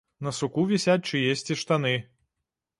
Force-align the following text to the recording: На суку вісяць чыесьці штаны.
На 0.27 0.31
суку 0.37 0.63
вісяць 0.71 1.07
чыесьці 1.19 1.61
штаны. 1.65 1.95